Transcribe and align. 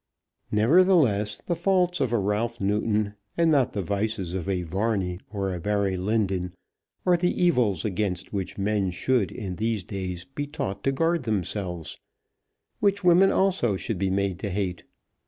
Nevertheless, 0.51 1.37
the 1.45 1.55
faults 1.55 1.99
of 2.01 2.11
a 2.11 2.17
Ralph 2.17 2.59
Newton, 2.59 3.13
and 3.37 3.51
not 3.51 3.73
the 3.73 3.83
vices 3.83 4.33
of 4.33 4.49
a 4.49 4.63
Varney 4.63 5.19
or 5.31 5.53
a 5.53 5.59
Barry 5.59 5.95
Lyndon 5.95 6.55
are 7.05 7.15
the 7.15 7.39
evils 7.39 7.85
against 7.85 8.33
which 8.33 8.57
men 8.57 8.89
should 8.89 9.31
in 9.31 9.57
these 9.57 9.83
days 9.83 10.25
be 10.25 10.47
taught 10.47 10.83
to 10.85 10.91
guard 10.91 11.21
themselves; 11.21 11.99
which 12.79 13.03
women 13.03 13.31
also 13.31 13.77
should 13.77 13.99
be 13.99 14.09
made 14.09 14.39
to 14.39 14.49
hate. 14.49 14.85